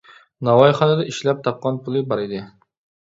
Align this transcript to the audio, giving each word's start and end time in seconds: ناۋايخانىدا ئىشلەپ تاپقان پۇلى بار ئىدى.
ناۋايخانىدا 0.47 1.05
ئىشلەپ 1.11 1.43
تاپقان 1.49 1.77
پۇلى 1.85 2.03
بار 2.13 2.23
ئىدى. 2.25 2.41